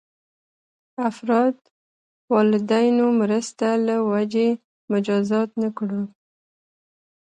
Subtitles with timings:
[1.09, 1.55] افراد
[2.33, 4.49] والدینو مرسته له وجې
[4.91, 6.03] مجازات نه کړو.